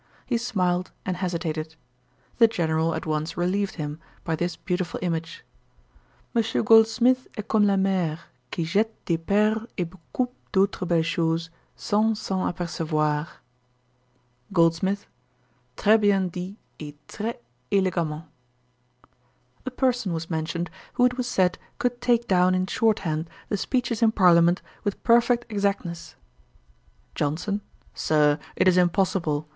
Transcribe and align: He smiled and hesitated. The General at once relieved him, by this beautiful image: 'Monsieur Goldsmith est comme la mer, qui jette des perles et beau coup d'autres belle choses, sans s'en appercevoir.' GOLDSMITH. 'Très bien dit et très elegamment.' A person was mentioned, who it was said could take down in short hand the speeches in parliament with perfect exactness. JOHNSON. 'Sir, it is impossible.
He 0.25 0.39
smiled 0.39 0.89
and 1.05 1.15
hesitated. 1.17 1.75
The 2.39 2.47
General 2.47 2.95
at 2.95 3.05
once 3.05 3.37
relieved 3.37 3.75
him, 3.75 3.99
by 4.23 4.35
this 4.35 4.55
beautiful 4.55 4.99
image: 5.03 5.45
'Monsieur 6.33 6.63
Goldsmith 6.63 7.27
est 7.37 7.47
comme 7.47 7.67
la 7.67 7.77
mer, 7.77 8.19
qui 8.51 8.65
jette 8.65 8.95
des 9.05 9.19
perles 9.19 9.67
et 9.77 9.87
beau 9.87 9.99
coup 10.11 10.31
d'autres 10.51 10.87
belle 10.87 11.03
choses, 11.03 11.51
sans 11.75 12.15
s'en 12.19 12.47
appercevoir.' 12.51 13.41
GOLDSMITH. 14.51 15.05
'Très 15.77 15.99
bien 16.01 16.29
dit 16.31 16.57
et 16.79 16.95
très 17.07 17.35
elegamment.' 17.71 18.25
A 19.67 19.69
person 19.69 20.13
was 20.13 20.31
mentioned, 20.31 20.71
who 20.93 21.05
it 21.05 21.15
was 21.15 21.27
said 21.27 21.59
could 21.77 22.01
take 22.01 22.27
down 22.27 22.55
in 22.55 22.65
short 22.65 23.01
hand 23.05 23.29
the 23.49 23.55
speeches 23.55 24.01
in 24.01 24.11
parliament 24.11 24.63
with 24.83 25.03
perfect 25.03 25.45
exactness. 25.51 26.15
JOHNSON. 27.13 27.61
'Sir, 27.93 28.39
it 28.55 28.67
is 28.67 28.77
impossible. 28.77 29.47